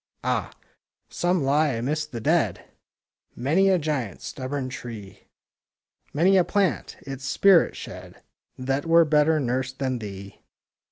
[0.23, 0.51] Ah!—
[1.11, 2.65] some lie amidst the dead,
[3.35, 8.23] (Many a giant, stubborn tree,— 11 12 THE SNOWDROP Many a plant, its spirit shed),
[8.57, 10.41] That were better nursed than thee!